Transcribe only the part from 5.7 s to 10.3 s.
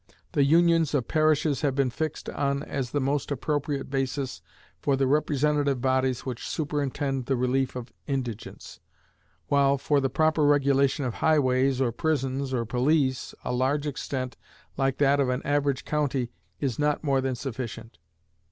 bodies which superintend the relief of indigence; while, for the